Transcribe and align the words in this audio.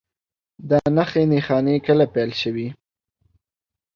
دا 0.69 0.79
نښې 0.95 1.23
نښانې 1.31 1.75
کله 1.85 2.05
پیل 2.13 2.31
شوي؟ 2.41 2.67